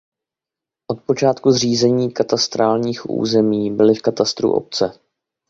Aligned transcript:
Od 0.91 1.03
počátku 1.05 1.51
zřízení 1.51 2.11
katastrálních 2.13 3.09
území 3.09 3.71
byly 3.71 3.95
v 3.95 4.01
katastru 4.01 4.51
obce. 4.53 4.99